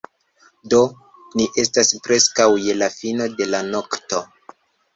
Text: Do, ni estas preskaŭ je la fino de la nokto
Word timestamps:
Do, 0.73 0.79
ni 1.41 1.45
estas 1.65 1.93
preskaŭ 2.07 2.49
je 2.71 2.77
la 2.81 2.89
fino 2.97 3.31
de 3.37 3.51
la 3.53 3.63
nokto 3.71 4.27